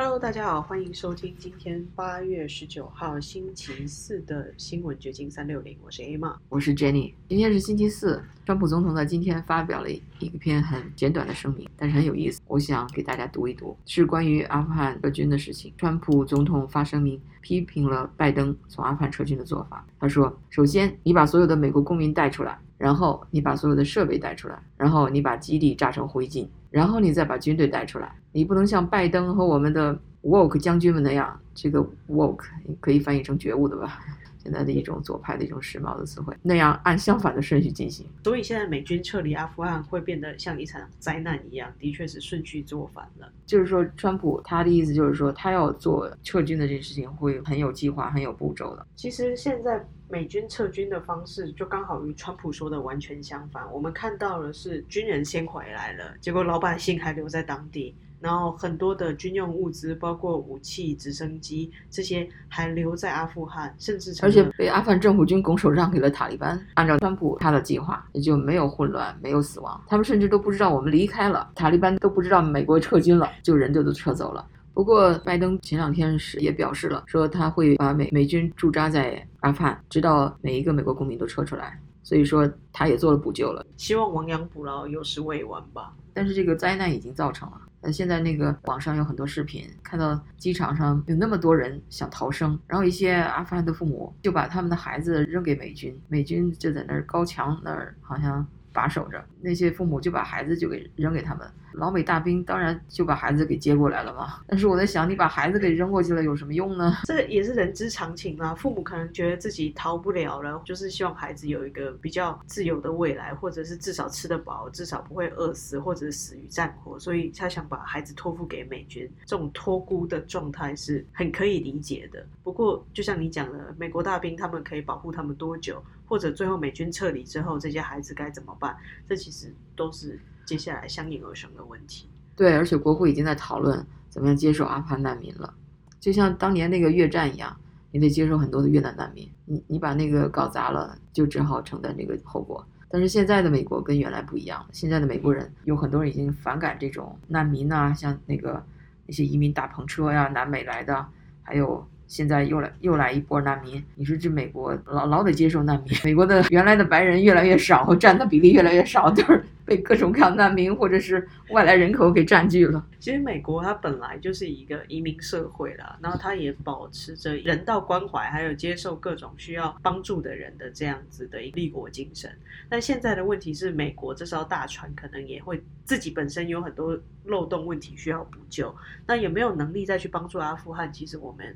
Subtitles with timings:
[0.00, 6.38] Hello，大家好，欢迎收听今天八月十九号星期四的新闻掘金三六零，我是 A 玛。
[6.48, 7.12] 我是 Jenny。
[7.28, 15.74] 今天是星期四，川普总统在今天发表了一篇很简短的声明，但是很有意思，我想给大家读一读，是关于阿富汗撤军的事情。
[15.76, 19.84] 川普总统发声明批评了拜登从阿富汗撤军的做法。
[19.98, 28.12] 他说：“首先，你把所有的美国公民带出来，然后你把所有的设备带出来，然后你把基地炸成灰烬，然后你再把军队带出来。
[28.32, 32.44] 你不能像拜登和我们的。” Woke 将军们那样，这个 Woke
[32.80, 34.00] 可以翻译成觉悟的吧？
[34.48, 36.34] 现在的一种左派的一种时髦的词汇。
[36.42, 38.06] 那样按相反的顺序进行。
[38.24, 43.30] 所以现在美军撤离阿富汗会变得像一场灾难一样，的确是顺序做反了。
[43.44, 48.86] 就是说，川普他的意思就是说，他要做撤军的这件事情会很有计划、很有步骤的。
[48.96, 53.70] 其实现在美军撤军的方式就刚好与川普说的完全相反。
[53.70, 57.94] 我们看到了是军人先回来了，结果老百姓还留在当地。
[58.20, 66.60] 然后很多的军用物资，包括武器、直升机这些还留在阿富汗，甚至而且被阿富汗政府军拱手让给了塔利班。
[66.74, 69.80] 按照川普他的计划，也就没有混乱，没有死亡。
[69.86, 74.44] 他们甚至都不知道我们离开了，塔利班都不知道美国撤军了，就人就都撤走了。
[74.74, 81.80] 不过拜登前两天是也表示了，说他会把美美军驻扎在阿富汗，直到每一个美国公民都撤出来。
[82.08, 85.94] 所以说他也做了补救了，希望亡羊补牢，有时未晚吧。
[86.14, 87.60] 但是这个灾难已经造成了。
[87.82, 101.46] 那现在那个网上有很多视频，看到机场上有那么多人想逃生，然后一些阿富汗的父母就把他们的孩子扔给美军，美军就在那儿高墙那儿好像把守着，那些父母就把孩子就给扔给他们。
[101.72, 106.92] 老美大兵当然就把孩子给接过来了嘛，但是我在想，你把孩子给扔过去了有什么用呢？
[107.04, 108.54] 这也是人之常情啊。
[108.54, 119.10] 父母可能觉得自己逃不了了，就是希望孩子有一个比较自由的未来，或者是至少吃得饱，至少不会饿死，或者死于战火，所以他想把孩子托付给美军。
[119.24, 122.26] 这种托孤的状态是很可以理解的。
[122.42, 128.76] 不过，就像你讲的，美国大兵他们可以保护他们多久，或者最后美军撤离之后，这些孩子该怎么办？
[129.06, 130.18] 这其实都是。
[130.48, 135.52] 接下来相应而生的问题，对，而且国会已经在讨论怎么样接受阿富汗难民了，
[136.00, 137.54] 就像当年那个越战一样，
[137.90, 142.66] 你得接受很多的越南难民，你你把那个搞砸了，就只好承担这个后果。
[142.88, 148.64] 但是现在的美国跟原来不一样，现在的美国人有很多人已经反感这种难民呐，像那个
[149.06, 151.04] 那些移民大篷车呀，南美来的，
[151.42, 151.86] 还有。
[152.08, 162.84] 现在又来又来一波难民，你说这美国老老得接受难民，美国的原来的白人越来越少，占的比例越来越少，就是被各种各样难民或者是外来人口给占据了。
[162.98, 172.30] 其实美国它本来就是一个移民社会啦，然后它也保持着人道关怀，还有接受各种需要帮助的人的这样子的一个立国精神。
[172.68, 178.74] 但现在的问题是，美国这艘大船可能也会自己本身有很多漏洞问题需要补救，
[179.06, 180.90] 那有没有能力再去帮助阿富汗？
[180.92, 181.54] 其实我们。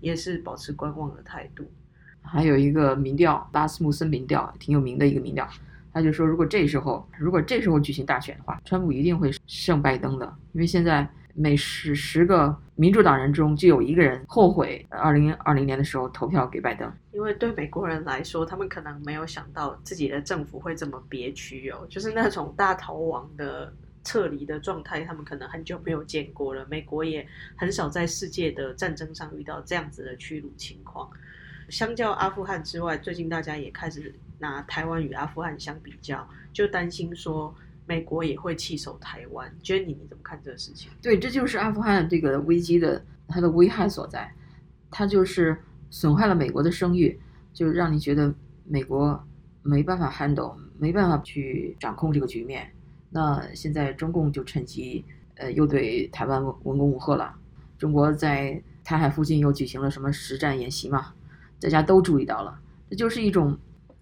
[0.00, 1.68] 也是保持观望的态度。
[2.22, 5.44] 还有一个民调，拉斯穆森民调，挺有名的一个民调，
[5.92, 16.92] 他就说，如果这时候，如果这时候举行大选的话，川普一定会胜拜登的，因为现在每十十个民主党人中就有一个人后悔二零二零年的时候投票给拜登。
[17.12, 23.72] 因为对美国人来说，他们可能没有想到自己的政府会这么憋屈哦，就是那种大逃亡的。
[24.04, 26.66] 撤离的状态，他们可能很久没有见过了。
[26.70, 31.10] 美国也很少在世界的战争上遇到这样子的屈辱情况。
[31.68, 37.54] 相较阿富汗之外，最近大家也开始拿台湾与阿富汗相比较，就担心说
[37.86, 39.52] 美国也会弃守台湾。
[39.62, 40.90] Jenny，你怎么看这个事情？
[41.02, 44.32] 对，这就是阿富汗这个危机的它的危害所在，
[44.90, 45.56] 它就是
[45.90, 47.18] 损害了美国的声誉，
[47.52, 49.22] 就让你觉得美国
[49.62, 52.70] 没办法 handle，没办法去掌控这个局面。
[53.10, 55.04] 那现在中共就趁机，
[55.36, 57.34] 呃，又对台湾文文攻武赫了。
[57.78, 61.14] 中国在台海附近又举行了什么实战演习嘛？
[61.60, 62.58] 大家都注意到了，
[62.90, 63.58] 这就是一种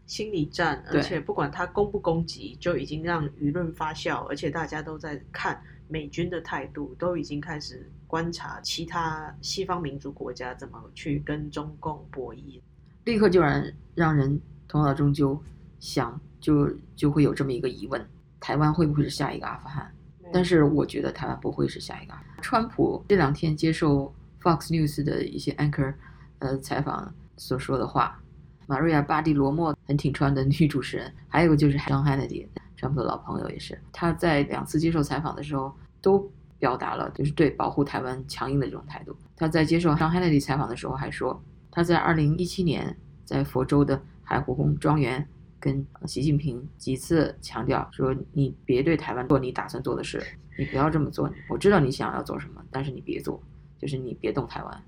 [0.07, 12.61] 心理战，而且不管他攻不攻击，就已经让舆论发酵，而且大家都在看美军的态度，都已经开始观察其他西方民主国家怎么去跟中共博弈，
[13.05, 13.65] 立刻就让
[13.95, 15.41] 让人头脑中就
[15.81, 18.05] 想，就就会有这么一个疑问。
[18.39, 19.91] 台湾会不会是下一个阿富汗？
[20.33, 22.15] 但是我觉得台湾不会是下一个。
[22.43, 25.95] 川普这两天接受 Fox News 的一些 anchor，
[26.41, 28.21] 呃，采访所说的话，
[28.67, 32.47] 玛瑞亚·巴蒂罗莫很挺川的女主持人，还有个就是 John Hannity，
[32.77, 39.17] 川普的老朋友也是，他在两次接受采访的时候都表达了就是对保护台湾强硬的这种态度。
[39.37, 45.27] 他在接受 John Hannity 采访的时候还说，他在2017年在佛州的海湖宫庄园。
[45.59, 50.23] 跟习近平几次强调说：“你别对台湾做你打算做的事，
[50.57, 51.29] 你不要这么做。
[51.49, 53.43] 我知道你想要做什么，但是你别做。”
[53.81, 54.83] 就是你别动台湾。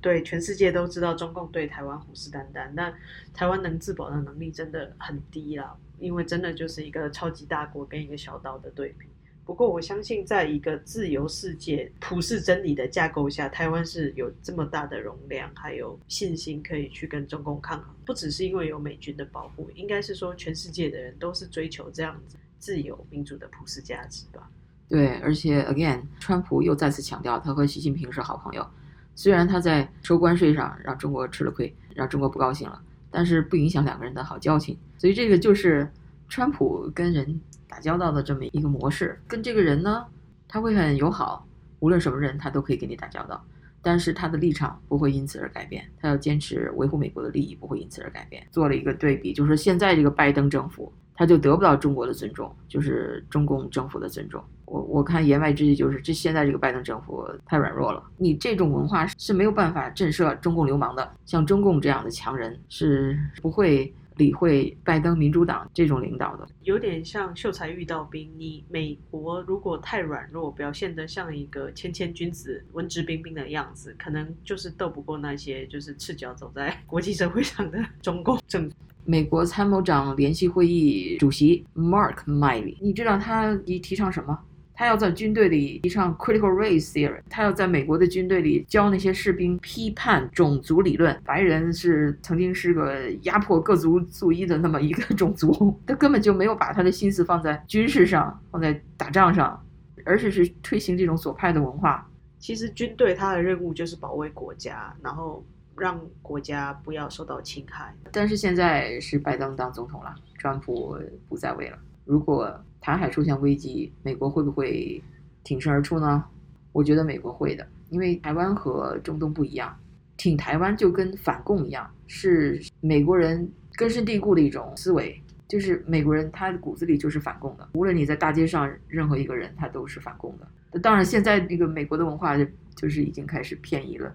[0.00, 2.94] 对，全世界都知道中共对台湾虎视眈眈，但
[3.32, 9.06] 台湾能自保的能力真的很低啦，因为真的就是一个超级大国跟一个小岛的对比。
[9.46, 17.94] 不过我相信，在一个自由世界、普世真理的架构下，台湾是有这么大的容量，还有信心可以去跟中共抗衡。
[18.06, 24.50] 不只是因为有美军的保护，应该是说全世界的人都是追求这样子自由民主的普世价值吧。
[24.88, 28.66] 对，而且 again，川普又再次强调，他和习近平是好朋友。
[29.14, 32.80] 虽然他在收关税上让中国吃了亏，让中国不高兴了，
[33.10, 34.76] 但是不影响两个人的好交情。
[34.98, 35.88] 所以这个就是
[36.28, 39.20] 川普跟人打交道的这么一个模式。
[39.26, 40.04] 跟这个人呢，
[40.48, 41.46] 他会很友好，
[41.80, 43.44] 无论什么人他都可以跟你打交道，
[43.82, 48.46] 但是他的立场不会因此而改变，他要坚持维护美国的利益，不会因此而改变。
[48.50, 50.92] 做了一个对比，就是现在这个拜登政府。
[51.16, 54.42] 他就得不到中国的尊重，就是中共政府的尊重。
[54.66, 58.02] 我我看言外之意就是，这现在这个拜登政府太软弱了。
[58.16, 66.46] 你这种文化是没有办法震慑中共流氓的，像中共这样的强人是不会理会拜登民主党这种领导的。
[66.62, 78.76] 有点像秀才遇到兵，你美国如果太软弱，表现得像一个谦谦君子、文质彬彬的样子，可能就是斗不过那些就是赤脚走在国际社会上的中共政府。
[79.06, 84.38] 美国参谋长联席会议主席 Mark Milley，你知道他提提倡什么？
[84.74, 91.18] 他要在军队里提倡 critical race theory，他要在美国的军队里教那些士兵批判种族理论。
[91.24, 99.64] 白人是曾经是个压迫各族族裔的那么一个种族，他根本就没有把他的心思放在军事上，放在打仗上，
[100.04, 102.10] 而是是推行这种左派的文化。
[102.38, 105.44] 其实军队他的任务就是保卫国家，然后。
[105.76, 107.92] 让国家不要受到侵害。
[108.12, 110.96] 但是现在是拜登当总统了，川普
[111.28, 111.76] 不在位了。
[112.04, 115.02] 如果台海出现危机，美国会不会
[115.42, 116.24] 挺身而出呢？
[116.72, 119.76] 我觉得美国会的，因为台湾和中东不一样，
[120.16, 125.20] 挺台湾就跟反共一样，是美国人根深蒂固的一种思维。
[125.46, 130.80] 就是美国人他骨子里就是反共的，无论你在大街上任何一个人，他都是反共的。
[130.80, 134.14] 当然，现在这个美国的文化就就是已经开始偏移了。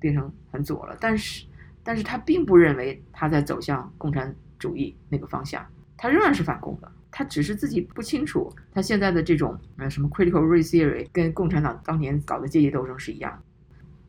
[0.00, 1.44] 变成很左了，但是，
[1.84, 5.62] 但是他并不认为他在走向共产主义那个方向，
[5.98, 13.40] 他仍然是反共的，他只是自己不清楚，他现在的这种呃什么 critical race theory 跟共产党当年搞的阶级斗争是一样，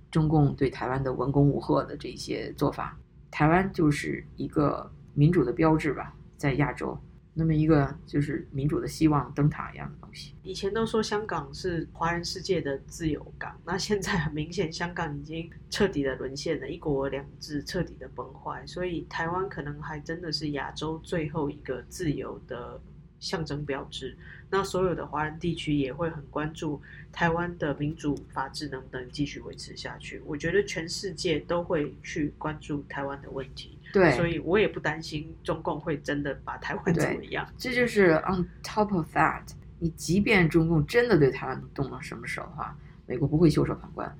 [0.10, 2.98] 中共对台湾的文攻武赫的这些做法，
[3.30, 6.98] 台湾就是一个民主的标志吧，在亚洲。
[7.36, 10.36] 那么一个就是民主的希望灯塔一样的东西。
[10.44, 22.80] 以前都说香港是华人世界的自由港，那现在很明显，香港已经彻底的沦陷了，一国两制彻底的崩坏，所以台湾可能还真的是亚洲最后一个自由的
[23.24, 24.16] 象征标志。
[24.50, 26.80] 那所有的华人地区也会很关注
[27.12, 30.22] 台湾的民主法治能不能继续维持下去。
[30.26, 33.80] 我觉得全世界都会去关注台湾的问题。
[33.92, 37.48] 对，所以我也不担心中共会真的把台湾怎么样。
[37.58, 39.44] 这就是 on top of that，
[39.80, 42.78] 你即便中共真的对台湾动了什么手的话，
[43.08, 44.16] 美国不会袖手旁观。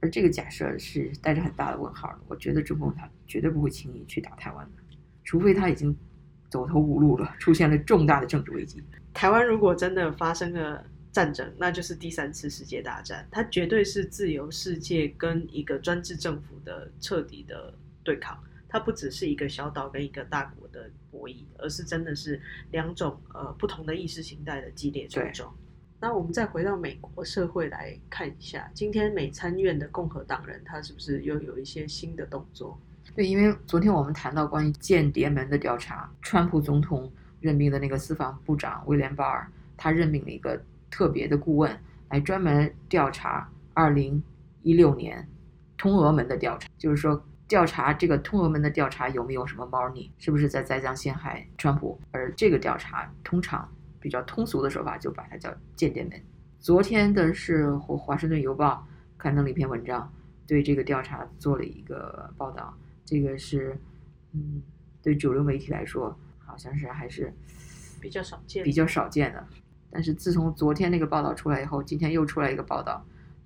[0.00, 2.18] 而这个假设是带着很大的问号的。
[2.28, 5.96] 我觉得中共他绝对不会轻易去打台湾的，除非他已经
[6.52, 8.82] 走投无路了，出现了重大的政治危机。
[9.14, 17.72] 台湾如果真的发生了战争，那就是第三次世界大战，它绝对是自由世界跟一个专制政府的彻底的
[18.04, 18.38] 对抗。
[18.68, 22.38] 它不只是一个小岛跟一个大国的博弈，而是真的是
[22.70, 25.54] 两种呃不同的意识形态的激烈冲撞。
[26.00, 32.78] 那我们再回到美国社会来看一下，今天美参院的共和党人他是不是又有一些新的动作？
[33.14, 41.76] 对，因为昨天我们谈到关于间谍门的调查，川普总统任命的那个司法部长威廉巴尔，他任命了一个特别的顾问
[42.08, 44.22] 来专门调查二零
[44.62, 45.28] 一六年
[45.76, 47.22] 通俄门的调查，就是说。
[47.48, 52.00] 调查这个通俄门的调查有没有什么猫腻，是不是在栽赃陷害川普？
[52.10, 53.68] 而这个调查通常
[54.00, 56.12] 比较通俗的说法就把它叫间谍门。
[56.60, 58.86] 昨天的是《华华盛顿邮报》
[59.20, 60.10] 刊登了一篇文章，
[60.46, 62.72] 对这个调查做了一个报道。
[63.04, 63.76] 这个是，
[64.32, 64.62] 嗯，
[65.02, 67.32] 对主流媒体来说，好像是还是
[68.00, 69.46] 比较少见、比较少见的。
[69.90, 73.04] 但是自从昨天那个报道出来以后，今天又出来一个报道，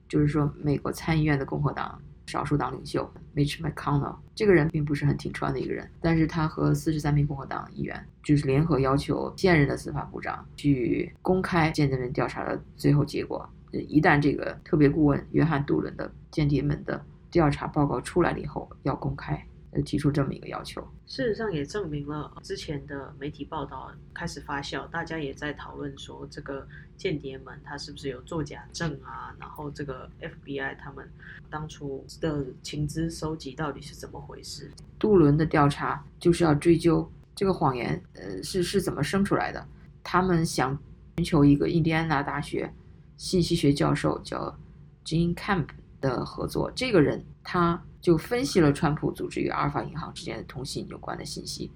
[0.08, 2.00] 就是说美国参议院的共和党。
[2.28, 13.48] 少数党领袖 Mitch McConnell 这个人并不是很挺川的一个人，但是他和四十三名共和党议员就是联合要求现任的司法部长去公开间谍门调查的最后结果。
[13.70, 20.80] 一旦这个特别顾问约翰杜伦的间谍们的调查报告出来了以后，要公开，呃提出这么一个要求。
[21.06, 26.66] 事实上也证明了之前的媒体报道开始发酵，大家也在讨论说这个
[26.96, 29.34] 间谍们他是不是有作假证啊？
[29.38, 31.08] 然后这个 FBI 他们
[31.48, 34.70] 当初的情资收集到底是怎么回事？
[34.98, 39.64] 杜伦的调查就是要追究这个谎言，呃，是是怎么生出来的？
[40.02, 40.76] 他们想
[41.16, 42.72] 寻求一个印第安纳大学
[43.16, 44.58] 信息学教授叫
[45.04, 45.66] Gene Camp
[46.10, 47.82] 的合作，这个人他。
[47.98, 51.68] 就分析了川普组织与阿尔法银行之间的通信有关的信息，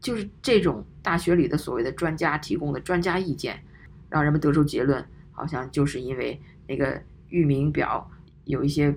[0.00, 3.62] 就是这种大学里的所谓的专家提供的专家意见，
[4.10, 8.10] 让人们得出结论，好像就是因为那个域名表
[8.44, 8.92] 有一些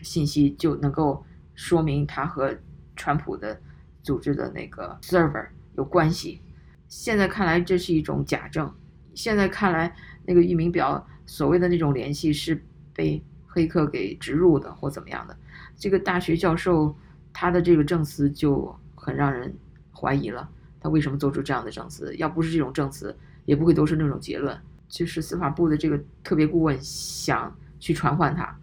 [0.00, 1.22] 信息就能够
[1.54, 2.56] 说明他和
[2.96, 3.60] 川普的
[4.02, 5.46] 组织的那个 server
[5.76, 6.40] 有关系。
[6.88, 8.72] 现在看来这是一种假证，
[9.12, 13.22] 现在看来那个域名表所谓的那种联系是被
[13.54, 15.36] 黑客给植入的或怎么样的。
[15.76, 16.96] 这个大学教授，
[17.34, 19.54] 他的这个证词就很让人
[19.94, 20.48] 怀疑了。
[20.80, 22.16] 他为什么做出这样的证词？
[22.16, 24.58] 要不是这种证词，也不会都是那种结论。
[24.88, 28.58] 就是司法部的这个特别顾问想去传唤他，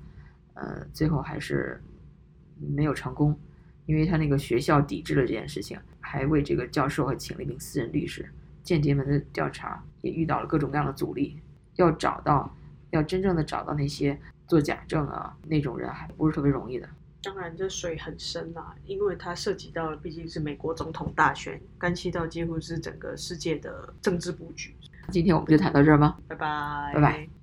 [0.55, 1.81] 呃，最后还是
[2.60, 3.38] 没有成功，
[3.86, 8.29] 因为他那个学校抵制了这件事情，还为这个教授还请了一名私人律师。
[8.62, 11.39] 间谍们的调查也遇到了各种各样的阻力，
[11.77, 12.55] 要找到，
[12.91, 14.19] 要真正的找到那些
[14.50, 16.89] 做假证啊那种人，还不是特别容易的。
[17.22, 24.75] 当然，这水很深啊，因为它涉及到了毕竟是美国总统大选，干系到几乎是整个世界的政治布局。
[25.10, 27.38] 今天我们就谈到这儿吧，拜拜，拜拜。